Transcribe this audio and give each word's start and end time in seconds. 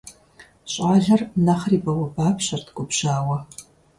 Щӏалэр 0.71 1.21
нэхъри 1.45 1.77
бауэбапщэрт 1.83 2.67
губжьауэ. 2.75 3.37